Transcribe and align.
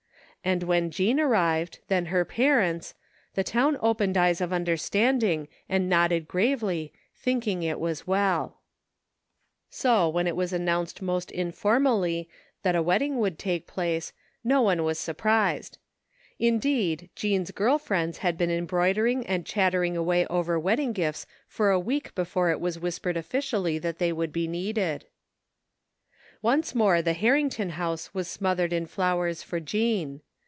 And 0.43 0.63
when 0.63 0.89
Jean 0.89 1.19
arrived, 1.19 1.81
then 1.87 2.07
her 2.07 2.25
parents, 2.25 2.95
the 3.35 3.43
town 3.43 3.77
opened 3.79 4.17
eyes 4.17 4.41
of 4.41 4.51
un 4.51 4.65
derstanding 4.65 5.47
and 5.69 5.87
nodded 5.87 6.27
gravely, 6.27 6.91
thinking 7.15 7.61
it 7.61 7.79
was 7.79 8.07
well 8.07 8.57
So 9.69 10.09
when 10.09 10.25
it 10.25 10.35
was 10.35 10.51
announced 10.51 10.99
most 10.99 11.29
informally 11.29 12.27
that 12.63 12.75
a 12.75 12.81
wedding 12.81 13.19
would 13.19 13.37
take 13.37 13.67
place 13.67 14.13
no 14.43 14.63
one 14.63 14.83
was 14.83 14.97
surprised. 14.97 15.77
In 16.39 16.57
deed, 16.57 17.11
Jean's 17.15 17.51
girl 17.51 17.77
friends 17.77 18.17
had 18.17 18.35
been, 18.35 18.49
embroidering 18.49 19.23
and 19.27 19.45
chattering 19.45 19.95
away 19.95 20.25
over 20.25 20.59
wedding 20.59 20.91
gifts 20.91 21.27
for 21.47 21.69
a 21.69 21.79
week 21.79 22.15
before 22.15 22.49
it 22.49 22.59
was 22.59 22.79
whispered 22.79 23.15
officially 23.15 23.77
that 23.77 23.99
they 23.99 24.11
would 24.11 24.33
be 24.33 24.47
needed 24.47 25.05
Once 26.41 26.73
more 26.73 26.99
the 27.03 27.13
Harrington 27.13 27.73
bouse 27.77 28.11
was 28.15 28.27
smothered 28.27 28.73
in 28.73 28.87
271 28.87 28.87
THE 28.87 28.87
FINDING 28.87 28.87
OF 28.87 28.89
JASFEB 28.89 28.89
HOLT 28.89 28.89
flowers 28.89 29.43
for 29.43 29.59
Jean. 29.59 30.21